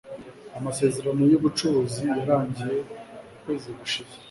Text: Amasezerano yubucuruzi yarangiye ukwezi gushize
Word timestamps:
Amasezerano 0.57 1.21
yubucuruzi 1.31 2.03
yarangiye 2.17 2.77
ukwezi 3.35 3.69
gushize 3.79 4.15